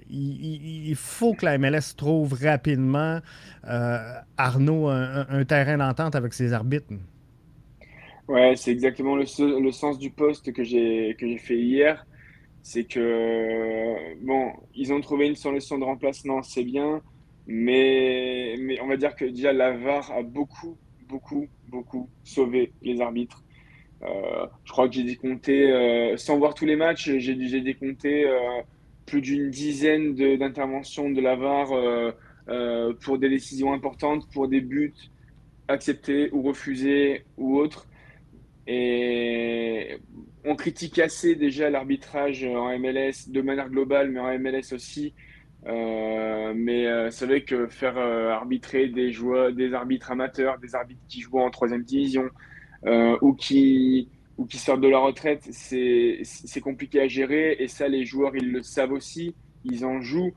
[0.10, 3.20] Il, faut que la MLS trouve rapidement,
[4.38, 6.94] Arnaud, un, terrain d'entente avec ses arbitres.
[8.28, 9.24] Ouais, c'est exactement le,
[9.60, 12.06] le, sens du poste que j'ai fait hier
[12.62, 17.02] c'est que, bon, ils ont trouvé une solution de remplacement, c'est bien,
[17.48, 23.44] mais, on va dire que déjà la VAR a beaucoup, beaucoup, beaucoup sauvé les arbitres.
[24.04, 28.38] Euh, je crois que j'ai décompté, euh, sans voir tous les matchs, j'ai décompté euh,
[29.08, 31.70] plus d'une dizaine d'interventions de, la VAR
[33.02, 34.94] pour des décisions importantes, pour des buts
[35.68, 37.88] acceptés ou refusés ou autres.
[38.68, 39.98] Et
[40.50, 45.14] on critique assez déjà l'arbitrage en MLS de manière globale, mais en MLS aussi.
[45.68, 50.74] Euh, mais euh, c'est vrai que faire euh, arbitrer des joueurs, des arbitres amateurs, des
[50.74, 52.30] arbitres qui jouent en troisième division
[53.22, 57.58] ou qui ou qui sortent de la retraite, c'est compliqué à gérer.
[57.60, 59.36] Et ça, les joueurs, ils le savent aussi.
[59.66, 60.34] Ils en jouent.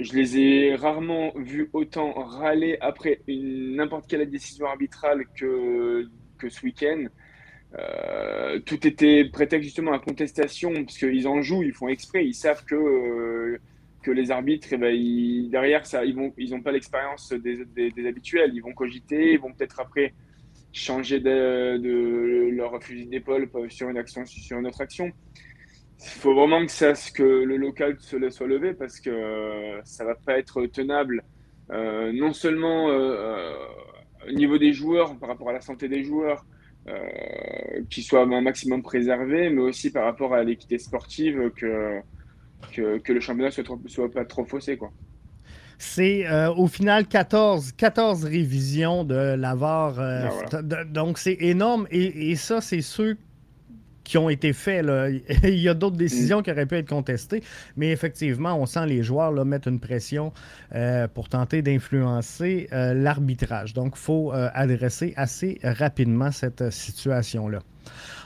[0.00, 6.64] Je les ai rarement vus autant râler après n'importe quelle décision arbitrale que, que ce
[6.64, 7.06] week-end.
[7.76, 12.34] Euh, tout était prétexte justement à contestation, parce qu'ils en jouent, ils font exprès, ils
[12.34, 13.58] savent que, euh,
[14.02, 18.72] que les arbitres, eh ben, derrière, ça, ils n'ont pas l'expérience des, habituels, ils vont
[18.72, 20.14] cogiter, ils vont peut-être après
[20.72, 25.12] changer de, leur fusil d'épaule sur une action, sur une autre action.
[26.00, 30.14] Il faut vraiment que, ça, que le local se soit levé parce que ça va
[30.14, 31.24] pas être tenable,
[31.70, 36.57] euh, non seulement au niveau des joueurs, par rapport à la santé des joueurs, euh,
[37.90, 42.00] qui soit un maximum préservé, mais aussi par rapport à l'équité sportive, que,
[42.72, 44.76] que, le championnat soit, soit pas trop faussé.
[44.76, 44.90] Quoi.
[45.78, 50.00] C'est euh, au final 14, 14 révisions de l'AVAR.
[50.00, 51.86] Euh, ah, donc c'est énorme.
[51.90, 53.16] Et, et ça, c'est ceux
[54.08, 54.84] qui ont été faits.
[55.44, 57.42] Il y a d'autres décisions qui auraient pu être contestées,
[57.76, 60.32] mais effectivement, on sent les joueurs mettre une pression
[61.14, 63.74] pour tenter d'influencer l'arbitrage.
[63.74, 67.60] Donc, il faut adresser assez rapidement cette situation-là.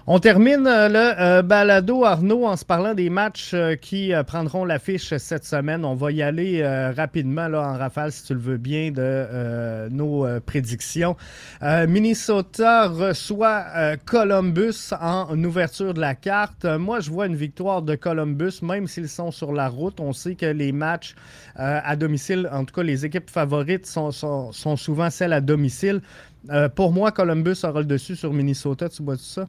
[0.09, 4.65] On termine euh, le euh, balado, Arnaud, en se parlant des matchs euh, qui prendront
[4.65, 5.85] l'affiche cette semaine.
[5.85, 10.27] On va y aller rapidement là, en rafale, si tu le veux bien, de nos
[10.41, 11.17] prédictions.
[11.61, 13.65] Minnesota reçoit
[14.05, 16.65] Columbus en ouverture de la carte.
[16.65, 20.01] Moi, je vois une victoire de Columbus, même s'ils sont sur la route.
[20.01, 21.15] On sait que les matchs
[21.57, 26.01] à domicile, en tout cas les équipes favorites, sont, sont souvent celles à domicile.
[26.75, 28.89] pour moi, Columbus aura le dessus sur Minnesota.
[28.89, 29.49] Tu vois tout ça?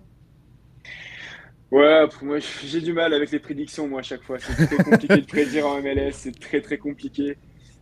[1.73, 4.37] Ouais, moi j'ai du mal avec les prédictions, moi, à chaque fois.
[4.37, 7.35] C'est très compliqué de prédire en MLS, c'est très très compliqué.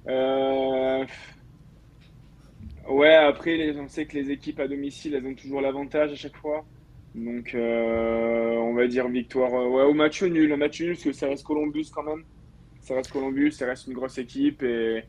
[0.07, 1.05] Euh,
[2.89, 6.37] ouais, après, on sait que les équipes à domicile, elles ont toujours l'avantage à chaque
[6.37, 6.65] fois.
[7.15, 10.53] Donc, euh, on va dire victoire euh, au match nul.
[10.53, 12.23] Un match nul, parce que ça reste Columbus quand même.
[12.79, 14.63] Ça reste Columbus, ça reste une grosse équipe.
[14.63, 15.03] Et,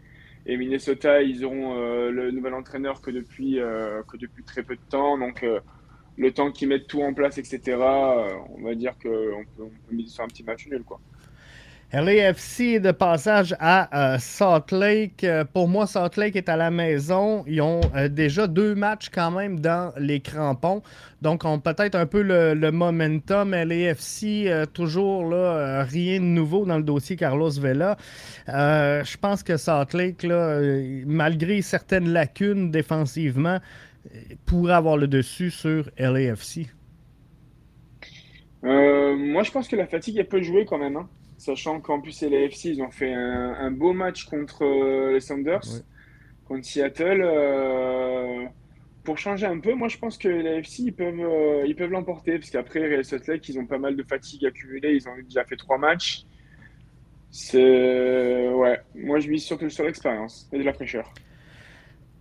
[0.45, 1.77] et Minnesota, ils auront
[2.11, 3.59] le nouvel entraîneur que depuis,
[4.09, 5.17] que depuis très peu de temps.
[5.19, 5.45] Donc,
[6.17, 10.07] le temps qu'ils mettent tout en place, etc., euh, on va dire qu'on peut, on
[10.07, 10.83] sur un petit match nul.
[10.83, 11.01] Quoi.
[11.93, 15.25] LAFC de passage à euh, Salt Lake.
[15.25, 17.45] Euh, pour moi, Salt Lake est à la maison.
[17.47, 20.83] Ils ont déjà deux matchs quand même dans les crampons.
[21.21, 23.51] Donc, on peut-être un peu le, momentum.
[23.51, 27.99] LAFC, toujours là, rien de nouveau dans le dossier Carlos Vela.
[28.49, 30.27] je pense que Salt Lake,
[31.07, 33.59] malgré certaines lacunes défensivement,
[34.47, 36.69] pourrait avoir le dessus sur LAFC?
[38.65, 40.97] Euh, moi, je pense que la fatigue, elle peut jouer quand même.
[40.97, 41.09] Hein.
[41.39, 45.83] Sachant qu'en plus, LAFC, ils ont fait un, beau match contre euh, les Sanders,
[46.47, 47.23] contre Seattle.
[47.25, 48.45] Euh,
[49.03, 52.39] pour changer un peu, moi, je pense que LAFC, ils peuvent ils peuvent l'emporter.
[52.39, 54.95] Parce qu'après, Real Salt Lake, ils ont pas mal de fatigue accumulée.
[54.95, 56.25] Ils ont déjà fait trois matchs.
[57.31, 58.49] C'est.
[58.51, 58.81] Ouais.
[58.95, 61.13] Moi, je mise surtout sur l'expérience et de la fraîcheur.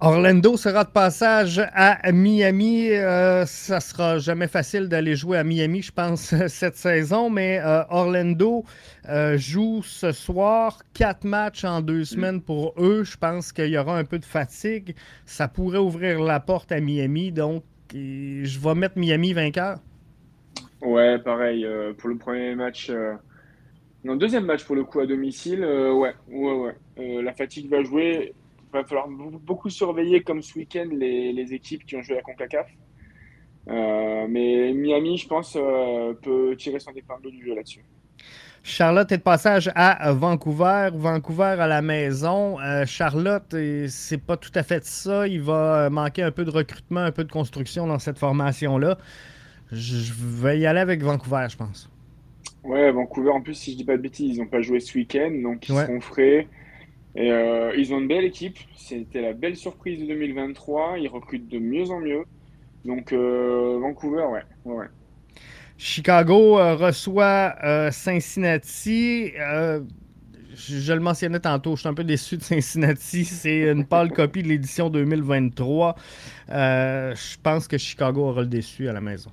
[0.03, 2.89] Orlando sera de passage à Miami.
[2.89, 7.83] Euh, ça sera jamais facile d'aller jouer à Miami, je pense, cette saison, mais euh,
[7.87, 8.65] Orlando
[9.09, 13.03] euh, joue ce soir quatre matchs en deux semaines pour eux.
[13.03, 14.95] Je pense qu'il y aura un peu de fatigue.
[15.27, 19.77] Ça pourrait ouvrir la porte à Miami, donc je vais mettre Miami vainqueur.
[20.81, 21.63] Ouais, pareil.
[21.99, 22.91] pour le premier match.
[24.03, 27.21] Non, deuxième match pour le coup à domicile, ouais, ouais, ouais.
[27.21, 28.33] la fatigue va jouer
[28.71, 32.67] va falloir beaucoup surveiller comme ce week-end les, équipes qui ont joué à CONCACAF.
[33.67, 37.83] Euh, mais Miami, je pense, euh, peut tirer son épingle du jeu là-dessus.
[38.63, 40.89] Charlotte est de passage à Vancouver.
[40.93, 42.59] Vancouver à la maison.
[42.59, 43.55] Euh, Charlotte,
[43.87, 45.27] c'est pas tout à fait ça.
[45.27, 48.97] Il va manquer un peu de recrutement, un peu de construction dans cette formation-là.
[49.71, 51.89] Je vais y aller avec Vancouver, je pense.
[52.63, 54.95] Ouais, Vancouver, en plus, si je dis pas de bêtises, ils n'ont pas joué ce
[54.95, 56.47] week-end, donc ils seront frais.
[57.15, 58.57] Et euh, ils ont une belle équipe.
[58.75, 60.97] C'était la belle surprise de 2023.
[60.99, 62.23] Ils recrutent de mieux en mieux.
[62.85, 64.43] Donc euh, Vancouver, ouais.
[64.65, 64.87] ouais,
[65.77, 67.55] Chicago euh, reçoit
[67.91, 69.33] Cincinnati.
[70.55, 73.25] je le mentionnais tantôt, je suis un peu déçu de Cincinnati.
[73.25, 75.95] C'est une pâle copie de l'édition 2023.
[76.49, 79.31] je pense que Chicago aura le déçu à la maison.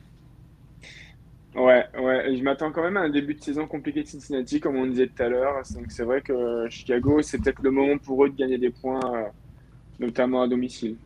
[1.59, 4.77] Ouais, ouais, je m'attends quand même à un début de saison compliqué de Cincinnati, comme
[4.77, 5.63] on disait tout à l'heure.
[5.75, 9.01] Donc c'est vrai que Chicago, c'est peut-être le moment pour eux de gagner des points,
[9.15, 9.25] euh,
[9.99, 10.97] notamment à domicile.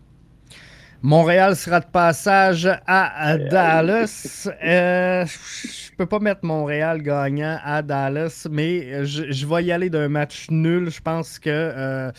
[1.00, 4.48] Montréal sera de passage à, Dallas.
[4.62, 10.08] Euh, je peux pas mettre Montréal gagnant à Dallas, mais je, vais y aller d'un
[10.08, 10.90] match nul.
[10.90, 12.12] Je pense que euh,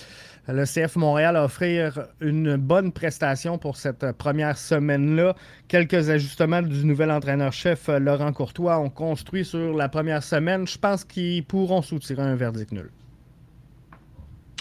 [0.48, 5.36] le CF Montréal a offrir une bonne prestation pour cette première semaine-là.
[5.70, 10.68] Quelques ajustements du nouvel entraîneur-chef Laurent Courtois ont construit sur la première semaine.
[10.68, 12.90] Je pense qu'ils pourront soutirer un verdict nul.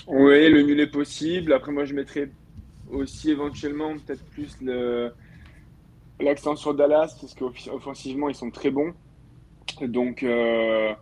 [0.06, 1.52] Oui, le nul est possible.
[1.52, 2.30] Après, moi, je mettrais
[2.90, 4.56] aussi éventuellement peut-être plus
[6.20, 8.92] l'accent sur Dallas, parce qu'offensivement, ils sont très bons.
[9.80, 10.92] Donc, euh,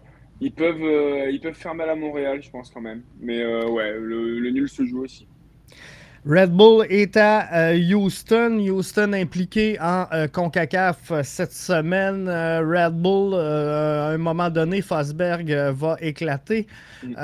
[0.41, 3.03] ils peuvent, euh, ils peuvent faire mal à Montréal, je pense quand même.
[3.20, 5.28] Mais euh, ouais, le, nul se joue aussi.
[6.26, 8.59] Red Bull est à euh, Houston.
[8.59, 12.28] Houston impliqué en CONCACAF cette semaine.
[12.28, 16.66] Red Bull, à un moment donné, Fosberg va éclater.
[17.03, 17.14] Mm.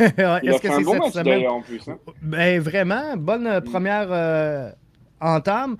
[0.00, 1.48] Est-ce que c'est bon cette semaine?
[1.48, 1.98] en plus hein?
[2.20, 3.64] Ben, vraiment, bonne mm.
[3.64, 4.74] première
[5.20, 5.76] entame.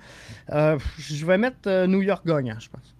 [0.49, 2.95] je vais mettre New York gagnant, je pense.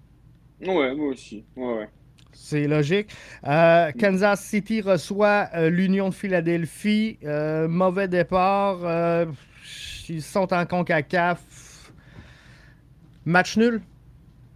[0.62, 1.44] Ouais, moi aussi.
[1.56, 1.90] Ouais, ouais.
[2.32, 3.10] C'est logique.
[3.48, 7.18] Euh, Kansas City reçoit euh, l'Union de Philadelphie.
[7.24, 8.80] Euh, mauvais départ.
[10.08, 11.92] ils sont en CONCACAF.
[13.26, 13.82] Match nul?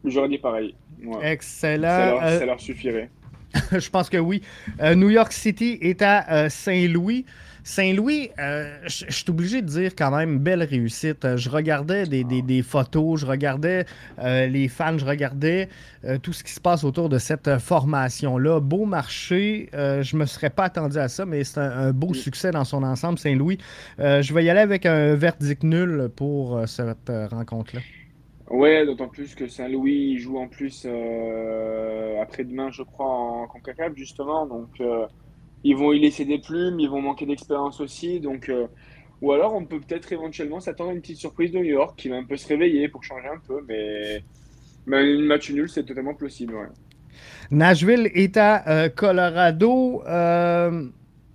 [0.05, 0.75] J'aurais dit pareil.
[1.21, 2.19] Excellent.
[2.19, 3.09] Ça leur, suffirait.
[3.71, 4.41] je pense que oui.
[4.95, 7.25] New York City est à Saint-Louis.
[7.65, 11.23] Saint-Louis, euh, je suis obligé de dire quand même belle réussite.
[11.23, 13.85] Euh, je regardais des, photos, je regardais
[14.19, 15.69] euh, les fans, je regardais
[16.21, 18.59] tout ce qui se passe autour de cette formation-là.
[18.59, 22.65] Beau marché, je me serais pas attendu à ça, mais c'est un, beau succès dans
[22.65, 23.57] son ensemble, Saint-Louis.
[23.97, 27.79] je vais y aller avec un verdict nul pour cette rencontre-là.
[28.49, 30.85] Ouais, d'autant plus que Saint-Louis joue en plus
[32.21, 34.45] après-demain, je crois, en CONCACAF, justement.
[34.45, 34.81] Donc
[35.63, 38.19] ils vont y laisser des plumes, ils vont manquer d'expérience aussi.
[38.19, 38.67] Donc, euh,
[39.21, 42.09] ou alors, on peut peut-être éventuellement s'attendre à une petite surprise de New York qui
[42.09, 43.63] va un peu se réveiller pour changer un peu.
[43.67, 44.23] Mais,
[44.85, 46.53] mais une match nul, c'est totalement possible.
[47.51, 50.03] Nashville est à euh, Colorado.
[50.05, 50.87] Euh,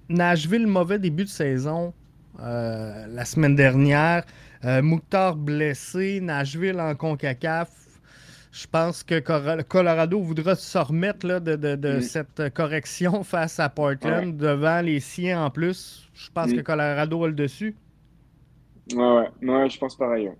[0.08, 1.94] Nashville, mauvais début de saison
[2.40, 4.24] la semaine dernière.
[4.62, 6.20] Mouktar blessé.
[6.20, 7.87] Nashville en CONCACAF
[8.52, 9.20] je pense que
[9.62, 12.00] Colorado voudra se remettre de, mm.
[12.00, 16.08] cette correction face à Portland devant les siens en plus.
[16.14, 16.64] Je pense que mm.
[16.64, 17.76] Colorado a le dessus.
[18.94, 20.30] Ouais, ouais, je pense pareil.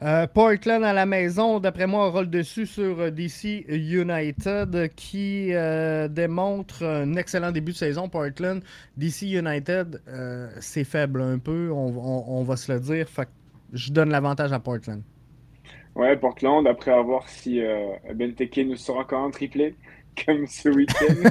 [0.00, 5.52] Euh, Portland à la maison, d'après moi, aura le dessus sur euh, DC United qui
[5.52, 8.08] euh, démontre un excellent début de saison.
[8.08, 8.62] Portland,
[8.96, 10.00] DC United,
[10.60, 13.06] c'est faible un peu, on, va se le dire.
[13.72, 15.02] je donne l'avantage à Portland.
[15.98, 19.74] Ouais, Portland, après avoir si euh, Benteke nous sera quand même triplé,
[20.24, 21.28] comme ce week-end.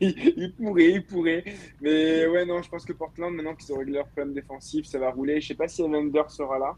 [0.00, 1.44] il, pourrait, il pourrait.
[1.80, 5.00] Mais ouais, non, je pense que Portland, maintenant qu'ils ont réglé leur problème défensif, ça
[5.00, 5.40] va rouler.
[5.40, 6.76] Je sais pas si Evander sera là,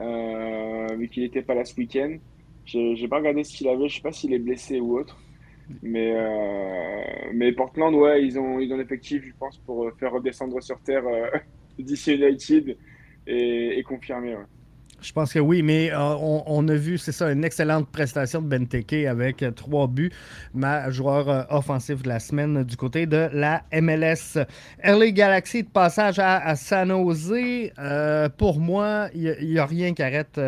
[0.00, 2.18] euh, vu qu'il n'était pas là ce week-end.
[2.66, 5.16] J'ai pas regardé ce qu'il avait, je sais pas s'il est blessé ou autre.
[5.82, 10.62] Mais, euh, mais Portland, ouais, ils ont, ils ont l'effectif, je pense, pour faire redescendre
[10.62, 11.30] sur terre euh,
[11.78, 12.76] DC United
[13.26, 14.36] et, et confirmer.
[14.36, 14.44] Ouais.
[15.06, 18.48] Je pense que oui, mais euh, on, a vu, c'est ça, une excellente prestation de
[18.48, 20.10] Benteke avec euh, trois buts,
[20.52, 24.36] ma joueur euh, offensif de la semaine du côté de la MLS.
[24.82, 27.70] LA Galaxy de passage à, San Jose.
[28.36, 30.40] pour moi, il n'y a, rien qui arrête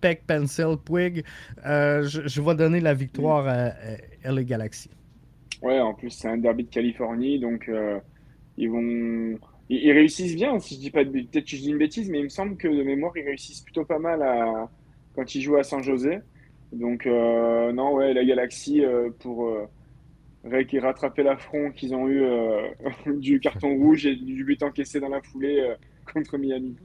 [0.00, 1.24] Peck, Pencil, Puig.
[1.64, 3.72] Je, vais donner la victoire à,
[4.30, 4.90] LA Galaxy.
[5.60, 7.68] Ouais, en plus, c'est un derby de Californie, donc
[8.56, 9.40] ils vont
[9.76, 12.56] ils, réussissent bien, si je peut-être que je dis une bêtise, mais il me semble
[12.56, 14.22] que de mémoire, ils réussissent plutôt pas mal
[15.14, 16.20] quand ils jouent à San José.
[16.72, 19.68] Donc, euh, non, ouais, la Galaxie, euh, pour euh,
[20.44, 22.68] rattraper l'affront qu'ils ont eu euh,
[23.06, 25.74] du carton rouge et du but encaissé dans la foulée
[26.12, 26.76] contre Miami.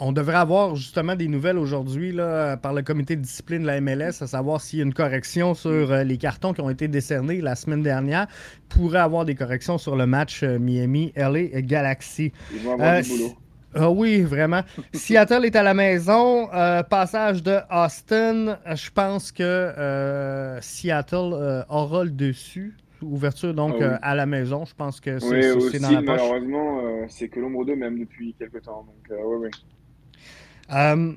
[0.00, 2.16] On devrait avoir justement des nouvelles aujourd'hui
[2.62, 5.54] par le comité de discipline de la MLS, à savoir s'il y a une correction
[5.54, 8.26] sur euh, les cartons qui ont été décernés la semaine dernière.
[8.56, 12.32] Il pourrait avoir des corrections sur le match euh, Miami-LA Galaxy.
[12.58, 13.34] Avoir du euh, boulot.
[13.76, 14.62] Ah oui, vraiment.
[14.94, 16.48] Seattle est à la maison.
[16.90, 18.58] passage de Austin.
[18.66, 22.76] Je pense que Seattle aura le dessus.
[23.02, 24.64] Ouverture donc ah à la maison.
[24.64, 26.20] Je pense que c'est dans la poche.
[26.20, 28.86] Malheureusement, c'est que l'ombre d'eux même depuis quelques temps.
[28.86, 29.50] Donc, oui, oui.
[30.72, 31.12] Euh,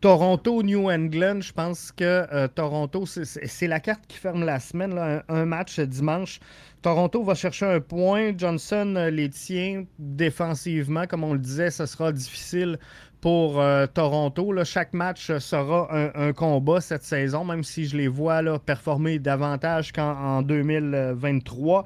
[0.00, 5.22] Toronto, New England, je pense que euh, Toronto, c'est la carte qui ferme la semaine.
[5.28, 6.40] un, match dimanche.
[6.80, 8.32] Toronto va chercher un point.
[8.36, 11.06] Johnson euh, les tient défensivement.
[11.06, 12.78] Comme on le disait, ce sera difficile
[13.20, 14.64] pour Toronto.
[14.64, 20.40] Chaque match sera un, combat cette saison, même si je les vois performer davantage qu'en
[20.40, 21.84] 2023.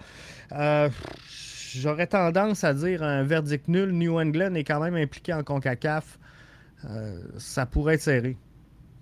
[1.74, 3.90] J'aurais tendance à dire un verdict nul.
[3.90, 6.20] New England est quand même impliqué en CONCACAF.
[6.90, 8.36] Euh, ça pourrait être serré.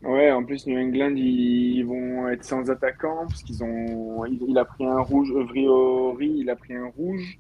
[0.03, 4.25] Ouais, en plus, New England, ils vont être sans attaquant parce qu'ils ont.
[4.27, 5.33] Il, a pris un rouge.
[5.33, 7.39] Vriori, il a pris un rouge.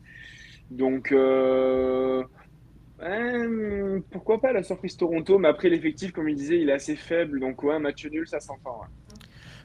[0.70, 2.22] Donc, euh,
[4.11, 7.40] pourquoi pas la surprise Toronto Mais après, l'effectif, comme il disait, il est assez faible.
[7.40, 8.82] Donc, ouais, un match nul, ça s'entend.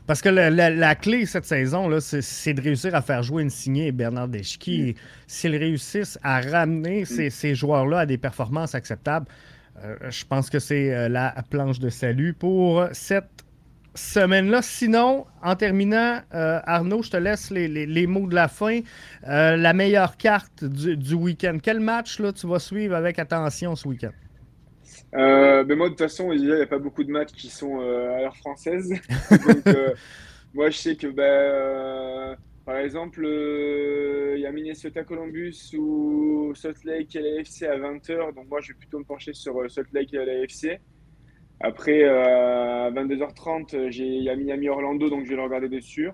[0.07, 4.29] Parce que la, clé cette saison, c'est de réussir à faire jouer une signée Bernard
[4.29, 4.93] Deschki.
[4.93, 4.99] Mm.
[5.27, 7.29] S'ils réussissent à ramener ces, mm.
[7.29, 9.33] ces joueurs-là à des performances acceptables, euh,
[10.09, 13.45] je pense que c'est euh, la planche de salut pour cette
[13.95, 14.61] semaine-là.
[14.61, 18.81] Sinon, en terminant, euh, Arnaud, je te laisse les, mots de la fin.
[19.23, 21.57] la meilleure carte du, week-end.
[21.61, 24.11] Quel match là, tu vas suivre avec attention ce week-end?
[25.13, 28.21] ben moi, de toute façon, il n'y a pas beaucoup de matchs qui sont à
[28.21, 28.93] l'heure française.
[30.53, 32.37] moi, je sais que ben,
[32.67, 38.35] par exemple, euh, il y a Minnesota Columbus ou Salt Lake LAFC à 20h.
[38.35, 40.77] Donc moi, je vais plutôt me pencher sur euh, Salt Lake LAFC.
[41.61, 46.09] Après, euh, à 22h30, il y a Miami Orlando, donc je vais le regarder dessus.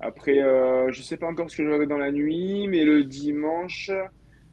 [0.00, 3.04] Après, je ne sais pas encore ce que je regarde dans la nuit, mais le
[3.04, 3.90] dimanche,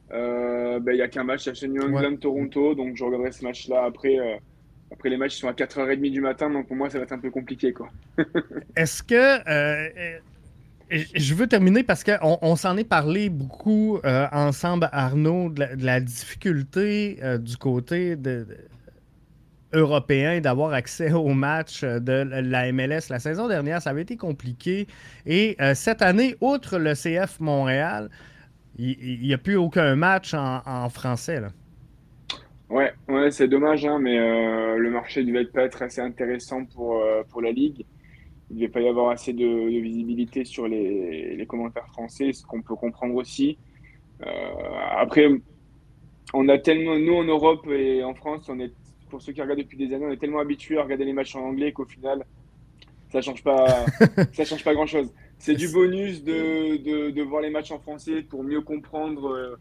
[0.10, 3.84] ben, il n'y a qu'un match, c'est New England Toronto, donc je regarderai ce match-là
[3.84, 4.40] après
[4.92, 7.20] après, les matchs sont à 4h30 du matin, donc pour moi, ça va être un
[7.20, 7.74] peu compliqué.
[8.76, 10.24] Est-ce que.
[10.92, 17.20] Je veux terminer parce qu'on on, s'en est parlé beaucoup ensemble, Arnaud, de la, difficulté
[17.40, 18.16] du côté
[19.76, 23.10] européen d'avoir accès aux matchs de la MLS.
[23.10, 24.88] La saison dernière, ça avait été compliqué.
[25.26, 28.10] Et euh, cette année, outre le CF Montréal,
[28.78, 31.40] il n'y a plus aucun match en, français.
[31.40, 31.48] Là.
[32.70, 36.66] Ouais, ouais c'est dommage, hein, mais euh, le marché ne devait pas être assez intéressant
[36.66, 37.86] pour, euh, pour la Ligue.
[38.56, 42.46] Il ne devait pas y avoir assez de, visibilité sur les, les, commentaires français, ce
[42.46, 43.58] qu'on peut comprendre aussi.
[44.98, 45.28] après,
[46.34, 48.72] on a tellement, nous en Europe et en France, on est
[49.10, 51.36] pour ceux qui regardent depuis des années, on est tellement habitué à regarder les matchs
[51.36, 52.26] en anglais qu'au final,
[53.12, 53.86] ça change pas,
[54.34, 55.14] ça change pas grand chose.
[55.38, 59.56] C'est du bonus de, de, voir les matchs en français pour mieux comprendre euh,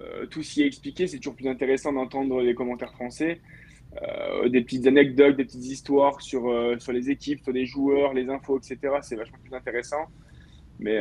[0.00, 1.06] euh, tout ce qui est expliqué.
[1.06, 3.40] C'est toujours plus intéressant d'entendre les commentaires français,
[4.02, 8.28] euh, des petites anecdotes, des petites histoires sur, sur les équipes, sur les joueurs, les
[8.28, 8.78] infos, etc.
[9.02, 10.06] C'est vachement plus intéressant.
[10.78, 10.98] Mais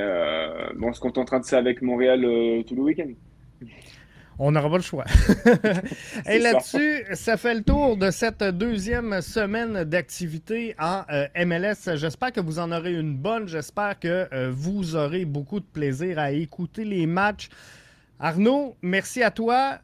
[0.75, 2.21] bon, on se contentera de ça avec Montréal
[2.65, 3.11] tout le week-end
[4.37, 5.05] on n'aura pas le choix.
[6.29, 7.37] Et là-dessus, ça.
[7.37, 11.95] fait le tour de cette deuxième semaine d'activité en euh, MLS.
[11.95, 13.47] J'espère que vous en aurez une bonne.
[13.47, 17.49] J'espère que euh, vous aurez beaucoup de plaisir à écouter les matchs.
[18.19, 19.79] Arnaud, merci à toi.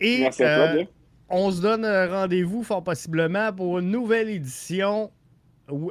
[0.00, 0.84] Et merci à toi, euh,
[1.28, 5.10] on se donne rendez-vous fort possiblement pour une nouvelle édition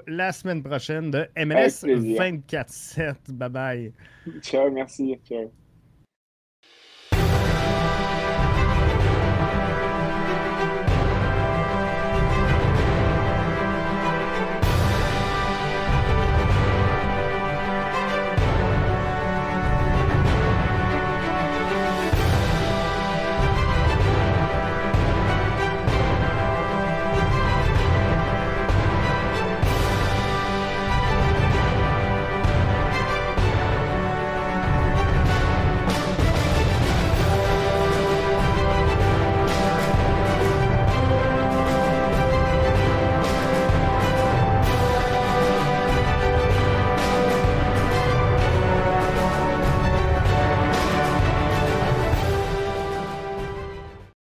[0.07, 3.15] la semaine prochaine de MLS 24-7.
[3.29, 3.93] Bye bye.
[4.41, 5.17] Ciao, merci.
[5.27, 5.51] Ciao.